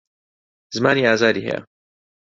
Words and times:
زمانی 0.75 1.05
ئازاری 1.07 1.43
هەیە. 1.47 1.59